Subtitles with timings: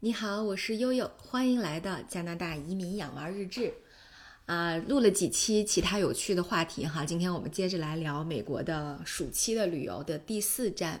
[0.00, 3.72] 你好，我是悠悠，欢迎来到加拿大移民养娃日志。
[4.44, 11.00] 啊，录了几期其他有趣的话题哈，今天我们接着来聊美国的暑期的旅游的第四站。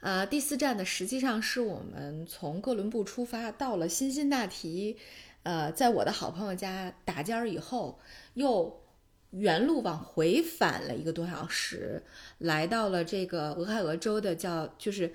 [0.00, 4.96] 呃，第四站呢，实际上是我们从哥伦布出发，到了辛辛那提，
[5.44, 8.00] 呃，在我的好朋友家打尖儿以后，
[8.34, 8.82] 又
[9.30, 12.02] 原路往回返了一个多小时，
[12.38, 15.14] 来到了这个俄亥俄州的叫就是。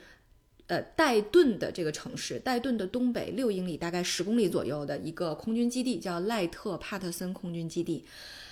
[0.71, 8.05] 呃，戴顿的这个城市，戴顿的东北六英里，大概十公里左右的一个空军基地，叫赖特帕特森空军基地。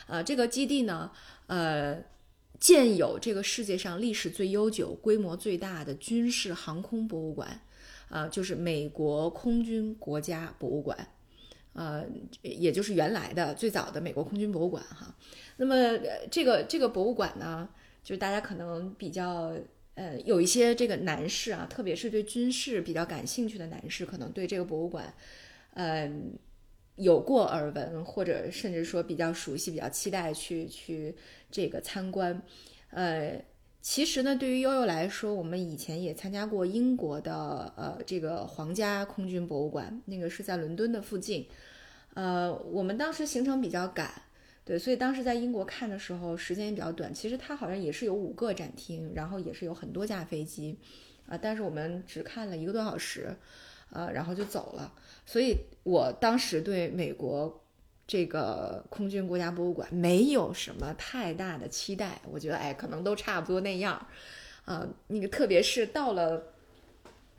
[0.06, 1.10] 呃，这个基地呢，
[1.48, 1.98] 呃，
[2.60, 7.62] 建有这个世界上历史最悠久、规模最大的军事航空博物馆，
[8.10, 11.08] 呃，就是美国空军国家博物馆，
[11.72, 12.04] 呃，
[12.42, 15.16] 也就是原来的最早的美国空军博物馆哈。
[15.56, 15.98] 那么
[16.30, 17.70] 这个这个博物馆呢，
[18.04, 19.54] 就是大家可能比较。
[20.00, 25.14] 呃，有一些这个男士啊，特别是对军事比较感兴趣的男士，可能对这个博物馆，
[25.74, 26.10] 呃，
[26.96, 31.14] 有过耳闻，或者甚至说比较熟悉、比较期待去去
[31.52, 32.42] 这个参观。
[32.92, 33.44] 呃，
[33.82, 37.34] 其实呢，对于悠悠来说，我们以前也参加过英国的
[37.76, 41.46] 呃这个皇家空军博物馆，那个是在伦敦的附近。
[42.14, 44.10] 呃，我们当时行程比较赶。
[44.70, 47.12] 对，所以当时在英国看的时候，时间也比较短。
[47.12, 50.78] 其实它好像也是有五个展厅，然后也是有很多架飞机，
[51.28, 53.36] 啊，但是我们只看了一个多小时，
[53.90, 54.94] 呃，然后就走了。
[55.26, 57.64] 所以我当时对美国
[58.06, 64.06] 这个空军国家博物馆没有什么太大的期待，我觉得哎，可能都差不多那样，
[64.66, 66.44] 啊，那个特别是到了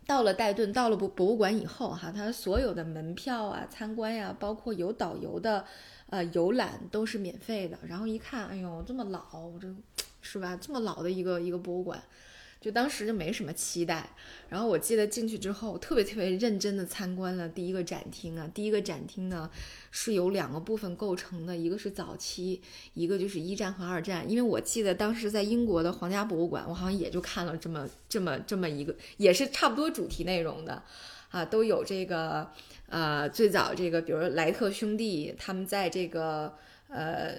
[0.05, 5.65] 到了戴顿，到了博博物馆以后，哈，它所有的门票啊、参观呀，包括有导游的。
[6.11, 7.79] 呃，游览都是免费的。
[7.89, 9.69] 然后一看，哎呦，这么老，我这
[10.21, 10.57] 是吧？
[10.61, 12.03] 这么老的一个一个博物馆，
[12.61, 14.11] 就当时就没什么期待。
[14.49, 18.49] 然后我记得进去之后，特别特别认真的参观了第一个展厅啊。
[18.53, 19.51] 第一个展厅呢
[19.91, 22.61] 是由两个部分构成的，一个是早期，
[22.95, 24.29] 一个就是一战和二战。
[24.31, 30.83] 因为我记得当时在英国的皇家博物馆，我好像也就看了这么这么这么一个，也是差不多主题内容的。
[31.31, 32.51] 啊，都有这个，
[32.89, 36.53] 呃，最早这个，比如莱特兄弟他们在这个，
[36.89, 37.37] 呃，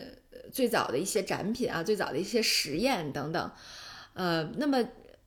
[0.49, 3.51] 最早的一些展品啊，最早的一些实验等等，
[4.13, 4.81] 呃，那么，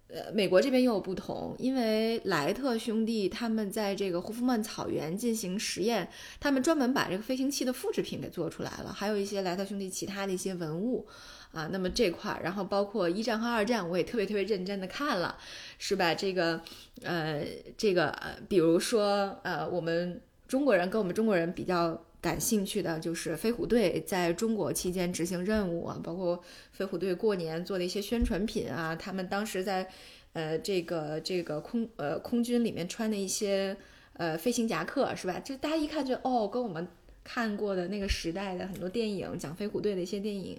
[0.08, 11.06] 呃，美国这边又有不同，因为莱特兄弟他们在这个霍夫曼草原进行实验，他们专门把这个飞行器的复制品给做出来了，还有一些莱特兄弟其他的一些文物。
[11.54, 15.38] 啊，那么这块儿，然后包括一战和二战，我也特别特别认真的看了，
[15.78, 16.12] 是吧？
[16.12, 16.60] 这个，
[17.02, 17.46] 呃，
[17.78, 26.42] 这个，呃，比如说，呃，我们中国人跟我们中国人比较感兴趣的就是飞虎队在中国期间执行任务啊，包括
[26.72, 29.86] 飞虎队过年做的一些宣传品啊，他们当时在，
[30.32, 33.76] 呃，这个这个空呃空军里面穿的一些
[34.14, 35.38] 呃飞行夹克，是吧？
[35.40, 36.88] 就大家一看就哦，跟我们
[37.22, 40.58] 看过的那个时代的很多电影讲飞虎队的一些电影。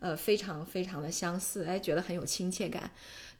[0.00, 2.88] 呃，非常非常的相似，哎，觉得很有亲切感，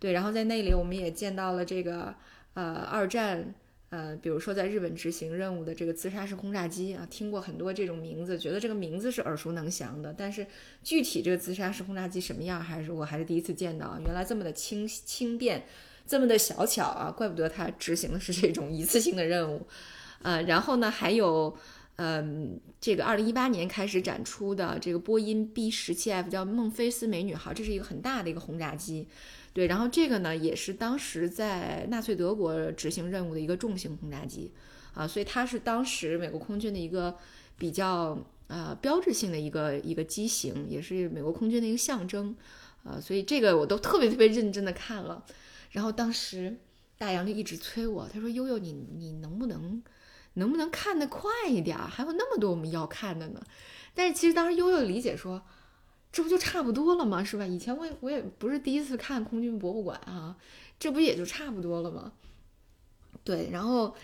[0.01, 0.11] 对。
[0.11, 2.13] 然后在那里，我们也见到了这个
[2.55, 3.55] 呃二战，
[3.91, 10.47] 呃，比如说在日本执行任务的这个自杀式轰炸机啊，听过很多这种名字，觉得这个名字是耳熟能详的，但是
[10.83, 15.65] 具体这个自杀式轰炸机什么样，还是我还是第一次见到，原来这么的轻轻便，
[16.07, 19.67] 这么的小巧啊，怪不得它执行的是这种一次性的任务，
[20.23, 21.57] 呃，然后呢还有。
[22.01, 29.09] 嗯，这个二零一八年开始展出的这个波音 B 十七 F 叫孟菲斯美女号，这是一个很大的一个轰炸机，
[29.59, 34.53] 对，然后这个呢也是当时在纳粹德国执行任务的一个重型轰炸机，
[34.95, 37.17] 啊，所以它是当时美国空军的一个
[37.57, 38.17] 比较
[38.47, 42.37] 呃标志性的一个一个机型，也是美国空军的一个象征，
[42.85, 45.25] 啊，所以这个我都特别特别认真的看了，
[45.73, 46.57] 然后当时
[46.97, 49.83] 大洋就一直催我，他说悠悠你你能不能。
[50.35, 51.77] 能不能看得快一点？
[51.77, 53.43] 还有那么多我们要看的呢。
[53.93, 55.43] 但是其实当时悠悠理解说，
[56.11, 57.23] 这不就差不多了吗？
[57.23, 57.47] 是吧？
[57.47, 60.37] 以前我也我也不是第一次看空军博物馆啊，
[60.79, 62.13] 这不也就差不多了吗？
[63.25, 63.95] 对，然后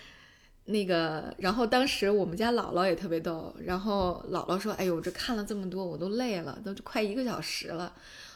[0.67, 7.95] 那个，然后当时我们家姥姥也特别逗，然后姥姥说：“哎呦，这看了这么多，我都累了，都快一个小时了。”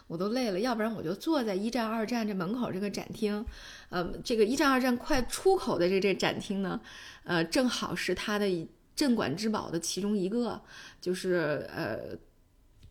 [0.08, 3.44] 我都累了，要不然我就坐在一战、二战这门口这个展厅，
[3.90, 6.81] 呃，这个一战、二战快出口的这这展厅呢，
[7.25, 8.66] 呃，正好是它的
[8.96, 10.62] 镇馆之宝的其中一个，
[10.98, 12.16] 就是呃，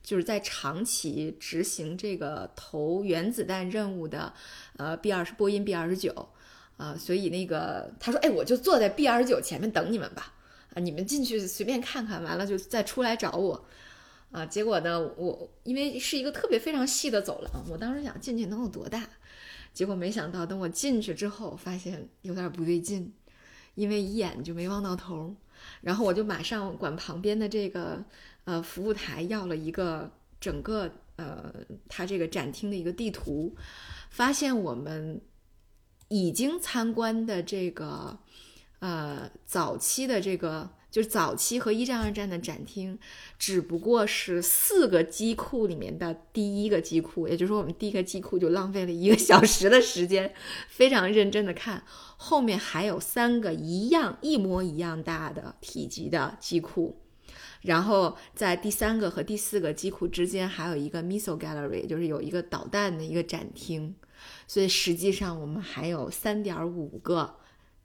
[0.08, 4.34] 就是在长崎执行这个投原子弹任务的，
[4.78, 6.30] 呃，B 二十波音 B 二十九，
[6.78, 10.34] 啊，所以那个他说，哎，我就坐在 B 二十九前面等你们吧，
[10.74, 13.66] 啊，你们进去随便看看，完了就再出来找我。
[14.32, 19.10] 啊，结果呢，我因为是一个特别非常细的走廊，我当时想进去能有多大，
[19.74, 23.12] 结果没想到等我进去之后，发现有点不对劲，
[23.76, 25.36] 因为一眼就没望到头。
[25.82, 28.04] 然后我就马上管旁边的这个
[28.46, 31.54] 呃服务台要了一个整个呃
[31.88, 33.56] 它这个展厅的一个地图，
[34.10, 35.22] 发现我们
[36.08, 38.18] 已经参观的这个
[38.80, 40.70] 呃早期的这个。
[40.90, 42.98] 就是早期和一战、二战的展厅，
[43.38, 50.34] 只不过是四个机库里面的第一个机库，也就是说，我们第一个机库就浪费了一个小时的时间，
[50.70, 51.84] 非常认真的看。
[52.16, 56.98] 后面还有三个一样、一模一样大的体积的机库，
[57.62, 63.94] 然后在第三个和第四个机库之间还有一个 missile gallery，就是有一个导弹的一个展厅。
[64.48, 67.36] 所以实际上我们还有三点五个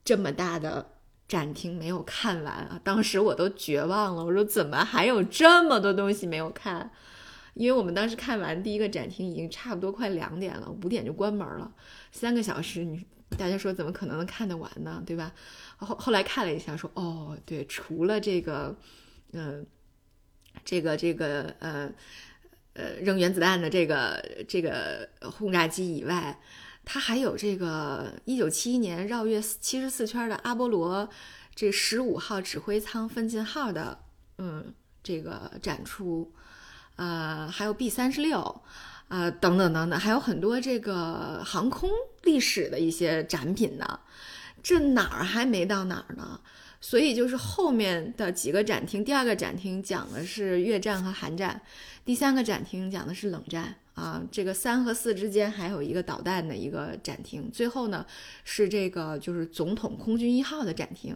[0.05, 0.92] 这么大的。
[1.33, 2.79] 展厅没有看完啊！
[2.83, 6.91] 当时我都绝望了，我说怎么还有这么多东西没有看？
[7.55, 11.73] 因为我们当时看完第一个展厅已经差不多快两点了，五点就关门了，
[12.11, 13.03] 三个小时，你
[13.35, 15.01] 大家说怎么可能能看得完呢？
[15.07, 15.33] 对吧？
[15.77, 18.75] 后后来看了一下，说哦，对，除了这个，
[19.31, 19.65] 嗯，
[20.63, 21.91] 这个这个呃
[22.73, 26.39] 呃扔原子弹的这个这个轰炸机以外。
[26.85, 31.09] 它还有这个一九七一年绕月七十四圈的阿波罗
[31.55, 33.99] 这十五号指挥舱奋进号的
[34.37, 36.31] 嗯这个展出，
[36.95, 38.61] 呃还有 B 三十六
[39.07, 41.89] 啊等等等等，还有很多这个航空
[42.23, 43.99] 历史的一些展品呢。
[44.61, 46.39] 这哪儿还没到哪儿呢？
[46.79, 51.61] 所以就是后面的几个展厅，第二个展厅讲的是越战和韩战，
[52.03, 53.75] 第三个展厅讲的是冷战。
[53.93, 58.03] 啊，这个三和四之间还有一个导弹的一个展厅，最后呢
[58.43, 61.15] 是这个就是总统空军一号的展厅，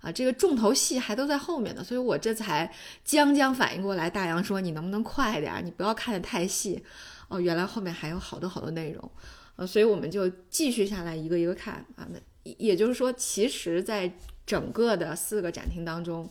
[0.00, 2.68] 啊，这个重头戏还都在后面呢，所以我这才
[3.04, 4.10] 将将反应过来。
[4.10, 5.64] 大洋说：“你能不能快点？
[5.64, 6.82] 你不要看的太细。”
[7.30, 9.10] 哦，原来后面还有好多好多内容，
[9.54, 12.08] 呃，所以我们就继续下来一个一个看啊。
[12.10, 12.18] 那
[12.58, 14.12] 也就是说，其实在
[14.44, 16.28] 整个的四个展厅当中，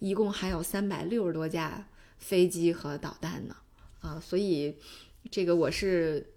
[0.00, 1.86] 一共还有三百六十多架
[2.18, 3.56] 飞机和导弹呢，
[4.00, 4.76] 啊，所以。
[5.28, 6.34] 这个我是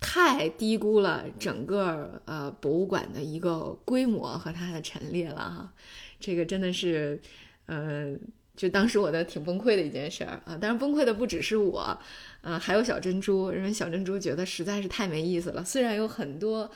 [0.00, 5.72] 太低估了整个呃博物馆的一个规模和它的陈列了哈，
[6.18, 7.20] 这个真的是，
[7.66, 8.14] 呃，
[8.56, 10.58] 就当时我的挺崩溃的一件事儿啊。
[10.58, 11.96] 当然崩溃的不只是我，
[12.40, 15.64] 呃，还有小珍珠，因为小珍珠觉得实在是太没意思了。
[15.64, 16.68] 虽然有很多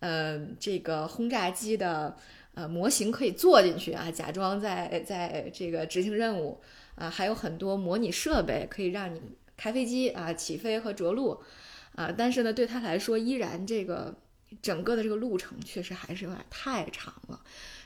[0.00, 2.14] 呃这个轰炸机的
[2.52, 6.60] 呃模型可以坐进去啊，假装在在这个执行任务
[6.96, 9.20] 啊，还有很多模拟设备可以让你。
[9.56, 11.40] 开飞机啊，起飞和着陆，
[11.94, 14.14] 啊，但是呢，对他来说，依然这个
[14.60, 17.40] 整个的这个路程确实还是有点太长了。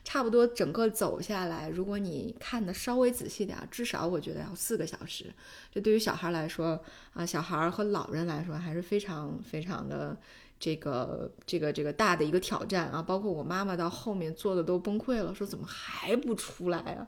[0.04, 5.26] 差不多整个走下来，如果你看的稍微仔细点，至少我觉得要四个小时。
[5.70, 6.82] 这对于小孩来说
[7.12, 10.16] 啊，小孩和老人来说还是非常非常的
[10.58, 13.02] 这个这个这个大的一个挑战啊。
[13.02, 17.06] 包括我妈妈到后面坐的都崩溃了，说怎么还不出来啊？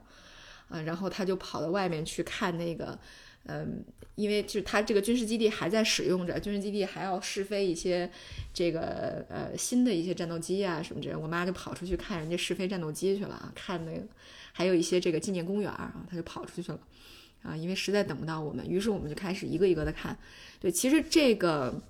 [0.69, 2.99] 啊，然后他就跑到外面去看那个。
[3.45, 3.83] 嗯，
[4.15, 8.09] 因为就是它这个军事基地还在使用着，军事基地还要试飞一些
[8.53, 14.03] 这个呃新的一些战斗机啊什么这，我妈就跑出去看人家试飞战斗机去了啊，看那个
[14.53, 16.79] 还有一些这个纪念公园啊，她就跑出去了
[17.41, 20.17] 啊，因为实在等不到我们，于是我们就开始一个一个的看。
[20.59, 21.81] 对，其实这个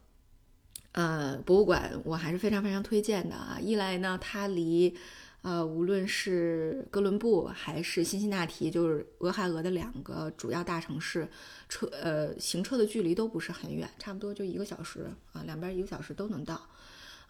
[0.93, 4.95] 呃博物馆我还是非常非常推荐的啊，一来呢它离。
[5.43, 11.27] 呃，无论是哥伦布还是辛辛那提，就是俄亥俄的两个主要大城市，
[11.67, 16.61] 车呃行车的距离都不是很远，差不多就一个小时啊，两边一个小时都能到。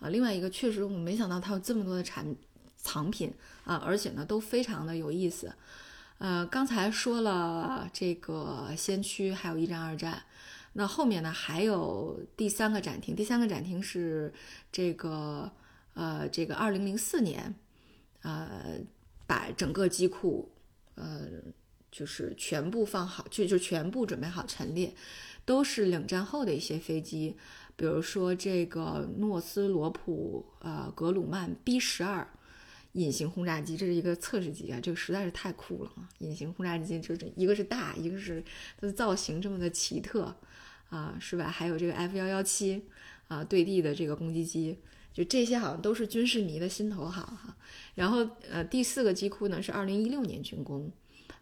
[0.01, 2.35] 啊，另外一个确实我没想到它有这么多的产
[2.75, 5.53] 藏品啊，而且呢都非常的有意思。
[6.17, 10.21] 呃，刚才说了这个先驱，还有一战、二战，
[10.73, 14.33] 那后面呢还有第三个展厅，第三个展厅是
[14.69, 15.49] 这个
[15.93, 17.55] 呃这个二零零四年。
[18.21, 18.79] 呃，
[19.25, 20.51] 把整个机库，
[20.95, 21.27] 呃，
[21.91, 24.93] 就是全部放好，就就全部准备好陈列，
[25.43, 27.35] 都是冷战后的一些飞机，
[27.75, 32.27] 比如说这个诺斯罗普呃格鲁曼 B 十二
[32.93, 36.07] 隐形轰炸机，这是一个测试机啊，这个实在是太酷了啊！
[36.19, 38.43] 隐形轰炸机就是一个是大，一个是
[38.79, 40.35] 它的造型这么的奇特
[40.89, 41.49] 啊，是吧？
[41.49, 42.83] 还有这个 F 幺幺七
[43.27, 44.77] 啊对地的这个攻击机。
[45.13, 47.55] 就这些好像都是军事迷的心头好哈，
[47.95, 50.89] 然后呃第四个机库呢是二零一六年竣工，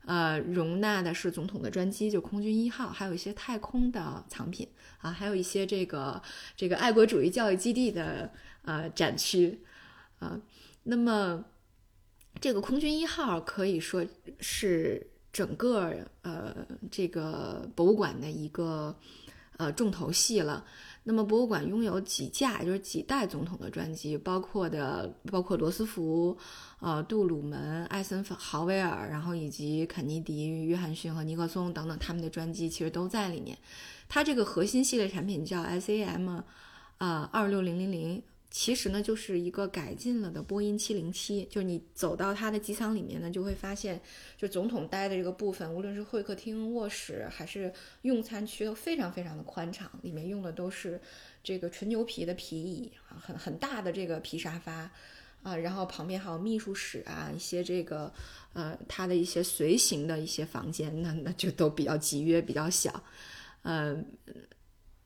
[0.06, 4.68] 呃容纳的是总统的专机就空军一号，还有一些太空的藏品
[5.00, 6.20] 啊，还有一些这个
[6.58, 8.32] 这个爱国主义教育基地的
[8.64, 9.60] 呃展区
[10.18, 10.42] 啊，
[10.84, 11.46] 那么
[12.42, 14.04] 这个空军一号可以说
[14.40, 16.56] 是整个呃
[16.90, 18.98] 这个博物馆的一个
[19.58, 20.66] 呃重头戏了。
[21.10, 26.38] 那么博物馆拥有几架，就是几代总统的专机，包括的包括罗斯福、
[26.82, 33.58] 呃杜鲁门、艾森豪威尔，然后以及肯尼迪、约翰逊和尼克松等等他们的专机，其实都在里面。
[34.08, 36.44] 它这个核心系列产品叫 SAM，
[37.00, 38.22] 啊二六零零零。
[38.52, 41.46] 其实呢，就是一个改进了的波音七零七。
[41.52, 44.02] 就是你走到它的机舱里面呢，就会发现，
[44.38, 49.88] 就总统待的这个部分，无论是会客厅、卧室还是用餐区，都非常非常的宽敞。
[50.02, 51.00] 里面用的都是
[51.44, 54.90] 这个纯牛皮的皮椅啊，很很大的这个皮沙发
[55.44, 58.12] 啊，然后旁边还有秘书室啊，一些这个
[58.54, 63.04] 呃，它的一些随行的一些房间，那那就都比较集约，比较小，
[63.62, 64.04] 嗯。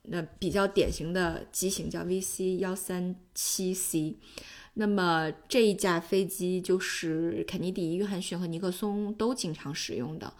[0.03, 4.17] 那比较典型的机型叫 VC 幺三七 C，
[4.75, 10.33] 那么这一架飞机就是肯尼迪、约翰逊和尼克松都经常使用的，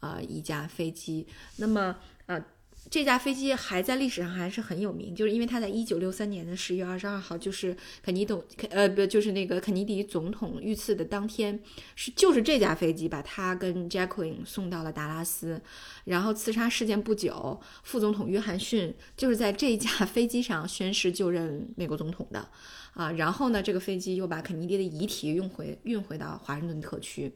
[0.00, 1.26] 啊，一架飞机。
[1.56, 2.44] 那么，呃。
[2.90, 11.58] 这架飞机还在历史上还是很有名，就是因为它在一九六三年的十月二十二号，就是肯尼董呃不就是那个肯尼迪总统遇刺的当天，
[11.96, 15.60] 是就是这架飞机把他跟 Jacqueline 送到了达拉斯，
[16.04, 22.46] 然后刺杀事件不久，副总统约翰逊就是在这架飞机上宣誓就任美国总统的，
[22.92, 27.32] 啊，然后呢，这个飞机又把肯尼迪的遗体运回运回到华盛顿特区，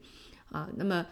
[0.51, 1.07] 啊，那么，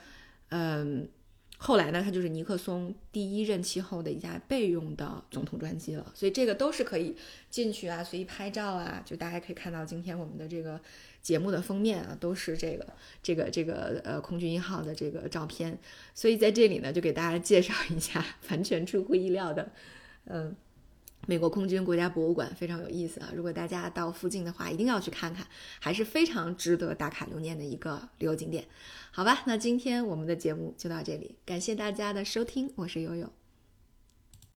[0.51, 1.09] 嗯。
[1.57, 7.17] 后来呢，它就是尼克松第一任期后的一架备用的总统专机了，所以这个都是可以
[7.49, 9.03] 进去啊，随意拍照啊。
[9.05, 10.79] 就大家可以看到今天我们的这个
[11.23, 12.87] 节目的封面啊，都是这个
[13.23, 15.79] 这个这个呃空军一号的这个照片。
[16.15, 19.71] 所以在这里呢，就给大家介绍一下 完全出乎意料的，
[20.27, 20.55] 嗯。
[21.27, 23.33] 美国空军国家博物馆非常有意思啊！
[23.35, 25.47] 如果大家到附近的话，一定要去看看，
[25.81, 28.65] 还是非常值得打卡留念的一个旅游景点。
[29.11, 33.31] 好吧，那今天我们的节目就到这里，感谢大家的收听，我是悠悠。